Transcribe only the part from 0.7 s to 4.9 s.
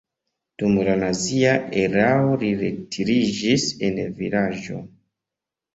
la nazia erao li retiriĝis en vilaĝo.